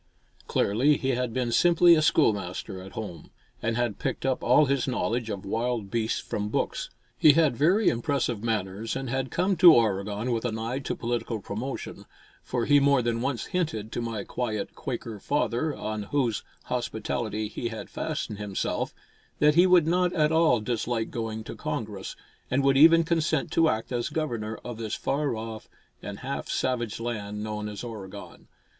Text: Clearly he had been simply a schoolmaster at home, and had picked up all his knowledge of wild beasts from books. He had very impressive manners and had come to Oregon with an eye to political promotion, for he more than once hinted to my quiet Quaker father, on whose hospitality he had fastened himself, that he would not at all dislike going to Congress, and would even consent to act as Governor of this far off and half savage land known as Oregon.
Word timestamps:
Clearly 0.47 0.97
he 0.97 1.09
had 1.09 1.31
been 1.31 1.51
simply 1.51 1.93
a 1.93 2.01
schoolmaster 2.01 2.81
at 2.81 2.93
home, 2.93 3.29
and 3.61 3.77
had 3.77 3.99
picked 3.99 4.25
up 4.25 4.43
all 4.43 4.65
his 4.65 4.87
knowledge 4.87 5.29
of 5.29 5.45
wild 5.45 5.91
beasts 5.91 6.19
from 6.19 6.49
books. 6.49 6.89
He 7.19 7.33
had 7.33 7.55
very 7.55 7.87
impressive 7.87 8.43
manners 8.43 8.95
and 8.95 9.11
had 9.11 9.29
come 9.29 9.55
to 9.57 9.75
Oregon 9.75 10.31
with 10.31 10.43
an 10.43 10.57
eye 10.57 10.79
to 10.79 10.95
political 10.95 11.39
promotion, 11.39 12.07
for 12.41 12.65
he 12.65 12.79
more 12.79 13.03
than 13.03 13.21
once 13.21 13.45
hinted 13.53 13.91
to 13.91 14.01
my 14.01 14.23
quiet 14.23 14.73
Quaker 14.73 15.19
father, 15.19 15.75
on 15.75 16.01
whose 16.09 16.41
hospitality 16.63 17.47
he 17.47 17.67
had 17.67 17.87
fastened 17.87 18.39
himself, 18.39 18.95
that 19.37 19.53
he 19.53 19.67
would 19.67 19.85
not 19.85 20.13
at 20.13 20.31
all 20.31 20.61
dislike 20.61 21.11
going 21.11 21.43
to 21.43 21.55
Congress, 21.55 22.15
and 22.49 22.63
would 22.63 22.75
even 22.75 23.03
consent 23.03 23.51
to 23.51 23.69
act 23.69 23.91
as 23.91 24.09
Governor 24.09 24.55
of 24.65 24.77
this 24.77 24.95
far 24.95 25.35
off 25.35 25.69
and 26.01 26.21
half 26.21 26.49
savage 26.49 26.99
land 26.99 27.43
known 27.43 27.69
as 27.69 27.83
Oregon. 27.83 28.47